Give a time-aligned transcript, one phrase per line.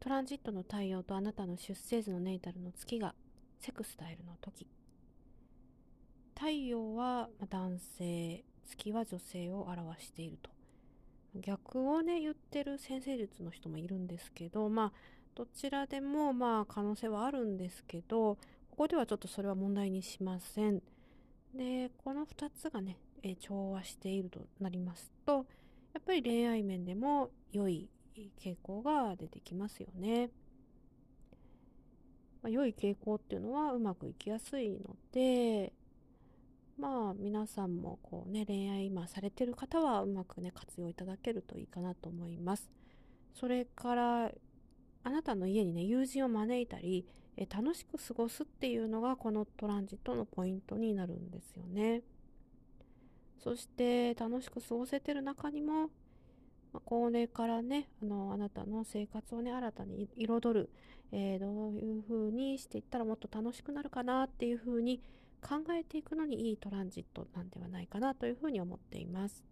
[0.00, 3.14] トランジットの太陽とあなたの出生図のネイタルの月が
[3.58, 4.66] セクスタイルの時。
[6.34, 10.50] 太陽は男性月は女性を表していると。
[11.34, 14.92] 逆をね言ってる先生術の人もいるんですけどまあ
[15.34, 18.36] どちらでもまあ可能性はあるんですけど
[18.70, 20.82] ここではちょっとそれは問題にしません。
[21.54, 25.44] でこの2つがね、え調和しているとなりますと
[25.92, 27.90] やっぱり恋愛面でも良い
[28.38, 30.30] 傾向が出てきますよね。
[32.42, 35.74] まあ、良い傾向っていうのはうまくいきやすいので
[36.78, 42.70] まあ皆さんもこうね恋愛今されてる方はうまくね活用いただけるといいかなと思います。
[43.34, 44.32] それから
[45.02, 52.02] あなたの家にね友人を招いたりえ楽しく過ごすっていうのがこのトランジットのポイントになるんですよね。
[53.42, 55.88] そして楽しく過ごせてる中にも、
[56.72, 60.70] まあ、これからねあのあなたの生活をね新たに彩る、
[61.12, 65.00] えー、どういう風にしていったらもっと楽しくなるかなっていう風に
[65.42, 69.49] 考えていくのにいいトランジットなんではないかなというふうに思っています。